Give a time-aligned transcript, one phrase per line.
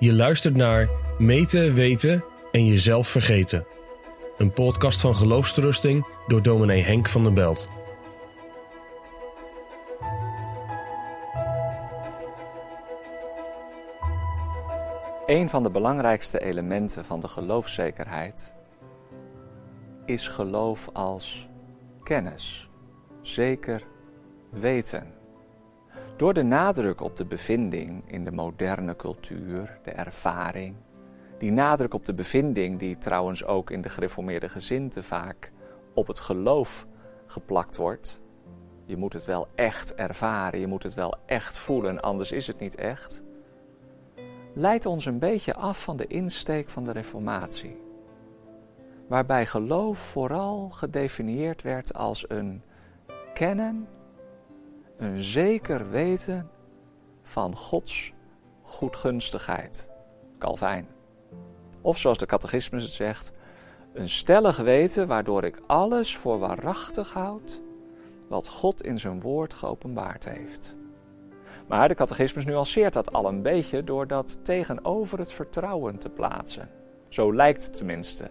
[0.00, 3.66] Je luistert naar Meten, Weten en Jezelf Vergeten.
[4.36, 7.68] Een podcast van geloofsterusting door dominee Henk van der Belt.
[15.26, 18.54] Een van de belangrijkste elementen van de geloofszekerheid
[20.04, 21.48] is geloof als
[22.02, 22.70] kennis,
[23.22, 23.82] zeker
[24.50, 25.17] weten.
[26.18, 30.76] Door de nadruk op de bevinding in de moderne cultuur, de ervaring,
[31.38, 35.52] die nadruk op de bevinding die trouwens ook in de gereformeerde gezinten vaak
[35.94, 36.86] op het geloof
[37.26, 38.20] geplakt wordt.
[38.84, 42.58] Je moet het wel echt ervaren, je moet het wel echt voelen, anders is het
[42.58, 43.24] niet echt.
[44.54, 47.80] Leidt ons een beetje af van de insteek van de Reformatie,
[49.08, 52.62] waarbij geloof vooral gedefinieerd werd als een
[53.34, 53.88] kennen
[54.98, 56.50] een zeker weten
[57.22, 58.12] van Gods
[58.62, 59.88] goedgunstigheid.
[60.38, 60.88] Calvijn.
[61.80, 63.32] Of zoals de catechismus het zegt,
[63.92, 67.62] een stellig weten waardoor ik alles voor waarachtig houd
[68.28, 70.76] wat God in zijn woord geopenbaard heeft.
[71.66, 76.70] Maar de catechismus nuanceert dat al een beetje door dat tegenover het vertrouwen te plaatsen.
[77.08, 78.30] Zo lijkt het tenminste.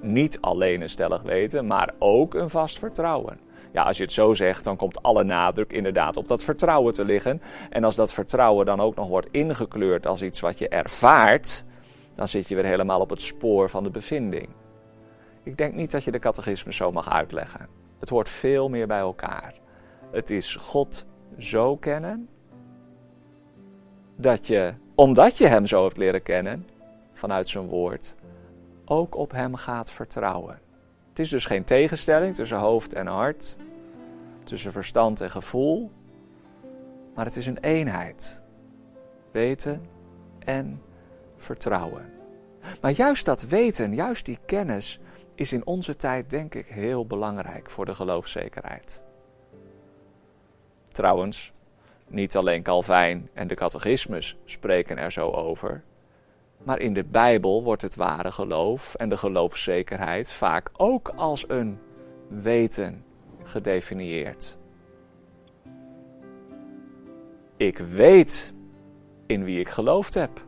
[0.00, 3.40] Niet alleen een stellig weten, maar ook een vast vertrouwen.
[3.78, 7.04] Ja, als je het zo zegt, dan komt alle nadruk inderdaad op dat vertrouwen te
[7.04, 7.42] liggen.
[7.70, 11.64] En als dat vertrouwen dan ook nog wordt ingekleurd als iets wat je ervaart,
[12.14, 14.48] dan zit je weer helemaal op het spoor van de bevinding.
[15.42, 17.68] Ik denk niet dat je de catechismus zo mag uitleggen.
[18.00, 19.54] Het hoort veel meer bij elkaar.
[20.10, 21.06] Het is God
[21.38, 22.28] zo kennen
[24.16, 26.66] dat je, omdat je Hem zo hebt leren kennen,
[27.12, 28.16] vanuit zijn woord,
[28.84, 30.60] ook op Hem gaat vertrouwen.
[31.08, 33.56] Het is dus geen tegenstelling tussen hoofd en hart,
[34.48, 35.90] tussen verstand en gevoel,
[37.14, 38.42] maar het is een eenheid.
[39.32, 39.86] Weten
[40.38, 40.82] en
[41.36, 42.12] vertrouwen.
[42.80, 45.00] Maar juist dat weten, juist die kennis,
[45.34, 49.02] is in onze tijd denk ik heel belangrijk voor de geloofszekerheid.
[50.88, 51.52] Trouwens,
[52.06, 55.82] niet alleen Calvijn en de catechismus spreken er zo over,
[56.62, 61.78] maar in de Bijbel wordt het ware geloof en de geloofszekerheid vaak ook als een
[62.28, 63.04] weten
[63.48, 64.58] gedefinieerd.
[67.56, 68.54] Ik weet
[69.26, 70.44] in wie ik geloofd heb,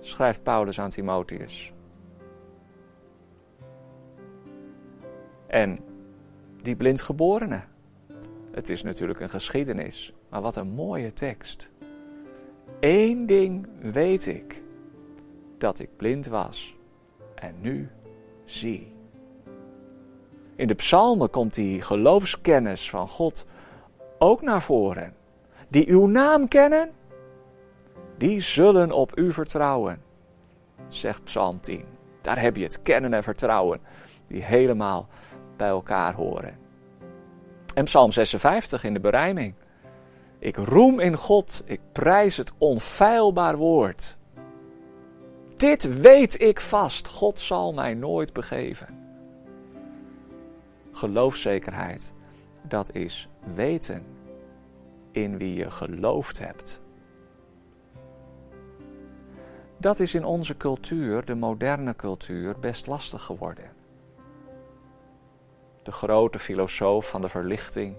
[0.00, 1.72] schrijft Paulus aan Timotheus.
[5.46, 5.78] En
[6.62, 7.60] die blindgeborene.
[8.50, 11.68] Het is natuurlijk een geschiedenis, maar wat een mooie tekst.
[12.80, 14.62] Eén ding weet ik
[15.58, 16.76] dat ik blind was
[17.34, 17.88] en nu
[18.44, 18.97] zie.
[20.58, 23.46] In de psalmen komt die geloofskennis van God
[24.18, 25.14] ook naar voren.
[25.68, 26.90] Die uw naam kennen,
[28.16, 30.02] die zullen op u vertrouwen,
[30.88, 31.84] zegt Psalm 10.
[32.20, 33.80] Daar heb je het kennen en vertrouwen,
[34.26, 35.08] die helemaal
[35.56, 36.58] bij elkaar horen.
[37.74, 39.54] En Psalm 56 in de berijming.
[40.38, 44.16] Ik roem in God, ik prijs het onfeilbaar woord.
[45.56, 48.97] Dit weet ik vast, God zal mij nooit begeven.
[50.98, 52.12] Geloofszekerheid,
[52.62, 54.06] dat is weten
[55.10, 56.80] in wie je geloofd hebt.
[59.76, 63.70] Dat is in onze cultuur, de moderne cultuur, best lastig geworden.
[65.82, 67.96] De grote filosoof van de verlichting,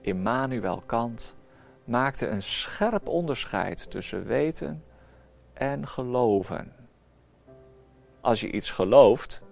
[0.00, 1.36] Immanuel Kant,
[1.84, 4.84] maakte een scherp onderscheid tussen weten
[5.52, 6.72] en geloven
[8.26, 9.42] als je iets gelooft,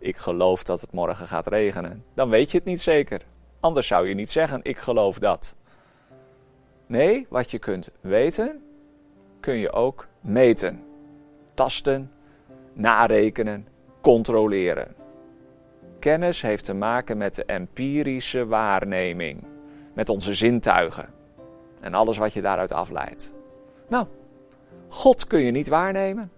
[0.00, 3.22] ik geloof dat het morgen gaat regenen, dan weet je het niet zeker.
[3.60, 5.54] Anders zou je niet zeggen, ik geloof dat.
[6.86, 8.62] Nee, wat je kunt weten,
[9.40, 10.84] kun je ook meten.
[11.54, 12.12] Tasten,
[12.72, 13.66] narekenen,
[14.00, 14.94] controleren.
[15.98, 19.44] Kennis heeft te maken met de empirische waarneming,
[19.94, 21.08] met onze zintuigen
[21.80, 23.32] en alles wat je daaruit afleidt.
[23.88, 24.06] Nou,
[24.88, 26.30] God kun je niet waarnemen.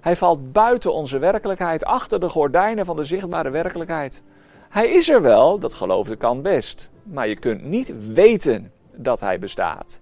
[0.00, 4.22] Hij valt buiten onze werkelijkheid, achter de gordijnen van de zichtbare werkelijkheid.
[4.68, 6.90] Hij is er wel, dat geloofde kan best.
[7.02, 10.00] Maar je kunt niet weten dat hij bestaat.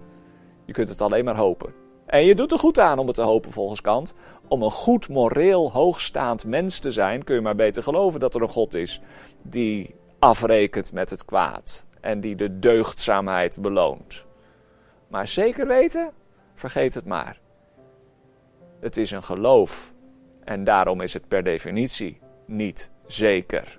[0.65, 1.73] Je kunt het alleen maar hopen.
[2.07, 4.15] En je doet er goed aan om het te hopen volgens Kant.
[4.49, 8.43] Om een goed, moreel, hoogstaand mens te zijn, kun je maar beter geloven dat er
[8.43, 9.01] een God is
[9.43, 14.27] die afrekent met het kwaad en die de deugdzaamheid beloont.
[15.09, 16.11] Maar zeker weten?
[16.55, 17.41] Vergeet het maar.
[18.81, 19.93] Het is een geloof.
[20.45, 23.79] En daarom is het per definitie niet zeker.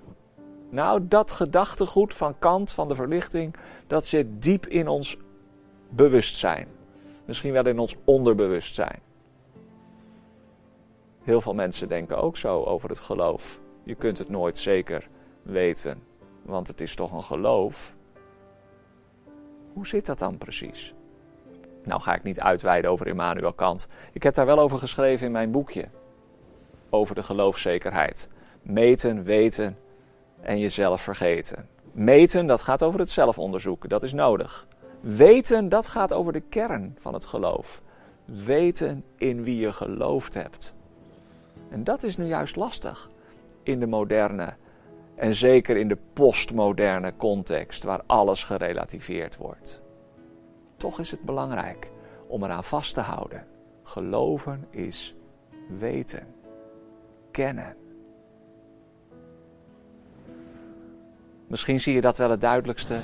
[0.70, 3.54] Nou, dat gedachtegoed van Kant, van de verlichting,
[3.86, 5.16] dat zit diep in ons
[5.88, 6.68] bewustzijn.
[7.24, 9.00] Misschien wel in ons onderbewustzijn.
[11.22, 13.60] Heel veel mensen denken ook zo over het geloof.
[13.82, 15.08] Je kunt het nooit zeker
[15.42, 16.02] weten,
[16.42, 17.96] want het is toch een geloof.
[19.72, 20.94] Hoe zit dat dan precies?
[21.84, 23.86] Nou ga ik niet uitweiden over Immanuel Kant.
[24.12, 25.88] Ik heb daar wel over geschreven in mijn boekje.
[26.90, 28.28] Over de geloofszekerheid.
[28.62, 29.78] Meten, weten
[30.40, 31.68] en jezelf vergeten.
[31.92, 33.88] Meten, dat gaat over het zelfonderzoeken.
[33.88, 34.66] Dat is nodig.
[35.00, 37.82] Weten, dat gaat over de kern van het geloof.
[38.24, 40.74] Weten in wie je geloofd hebt.
[41.70, 43.10] En dat is nu juist lastig
[43.62, 44.54] in de moderne
[45.14, 49.80] en zeker in de postmoderne context waar alles gerelativeerd wordt.
[50.80, 51.90] Toch is het belangrijk
[52.26, 53.46] om eraan vast te houden.
[53.82, 55.14] Geloven is
[55.78, 56.26] weten,
[57.30, 57.76] kennen.
[61.46, 62.98] Misschien zie je dat wel het duidelijkste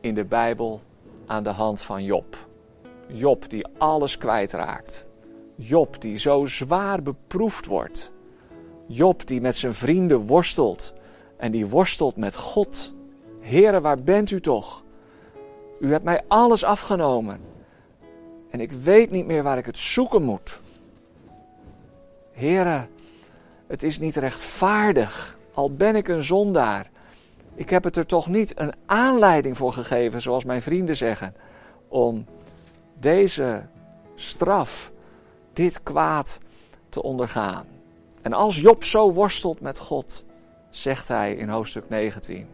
[0.00, 0.80] in de Bijbel
[1.26, 2.46] aan de hand van Job.
[3.06, 5.06] Job die alles kwijtraakt.
[5.54, 8.12] Job die zo zwaar beproefd wordt.
[8.86, 10.94] Job die met zijn vrienden worstelt
[11.36, 12.94] en die worstelt met God.
[13.40, 14.83] Heere, waar bent u toch?
[15.84, 17.40] U hebt mij alles afgenomen
[18.50, 20.60] en ik weet niet meer waar ik het zoeken moet.
[22.32, 22.86] Heere,
[23.66, 26.90] het is niet rechtvaardig, al ben ik een zondaar.
[27.54, 31.34] Ik heb het er toch niet een aanleiding voor gegeven, zoals mijn vrienden zeggen,
[31.88, 32.24] om
[32.98, 33.62] deze
[34.14, 34.92] straf,
[35.52, 36.40] dit kwaad
[36.88, 37.66] te ondergaan.
[38.22, 40.24] En als Job zo worstelt met God,
[40.70, 42.46] zegt hij in hoofdstuk 19: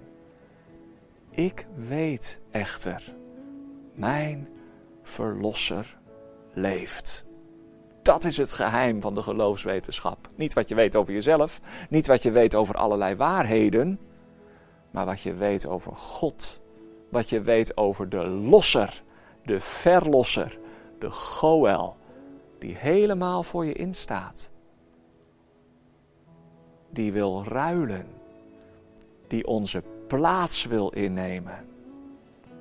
[1.41, 3.15] Ik weet echter,
[3.95, 4.49] mijn
[5.03, 5.99] verlosser
[6.53, 7.25] leeft.
[8.03, 10.29] Dat is het geheim van de geloofswetenschap.
[10.37, 14.01] Niet wat je weet over jezelf, niet wat je weet over allerlei waarheden,
[14.91, 16.61] maar wat je weet over God.
[17.11, 19.03] Wat je weet over de losser,
[19.45, 20.59] de verlosser,
[20.99, 21.97] de Goel,
[22.59, 24.51] die helemaal voor je instaat.
[26.91, 28.07] Die wil ruilen,
[29.27, 31.69] die onze plaats wil innemen.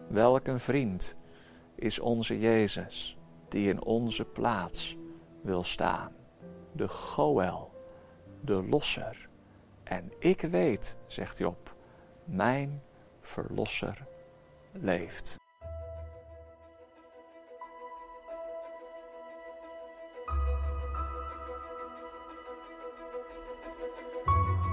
[0.07, 1.18] Welk een vriend
[1.75, 3.18] is onze Jezus,
[3.48, 4.98] die in onze plaats
[5.42, 6.12] wil staan.
[6.72, 7.72] De Goel,
[8.42, 9.30] de losser.
[9.84, 11.75] En ik weet, zegt Job,
[12.25, 12.81] mijn
[13.19, 14.06] verlosser
[14.72, 15.38] leeft.